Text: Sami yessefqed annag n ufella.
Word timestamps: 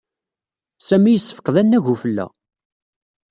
Sami 0.87 1.11
yessefqed 1.11 1.55
annag 1.61 1.85
n 1.89 1.89
ufella. 1.93 2.25